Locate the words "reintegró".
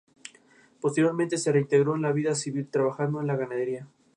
1.51-1.93